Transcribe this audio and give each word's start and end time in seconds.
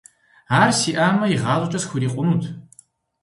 Ар 0.59 0.71
сиӀамэ, 0.79 1.25
игъащӀэкӀэ 1.33 1.79
схурикъунт. 1.83 2.43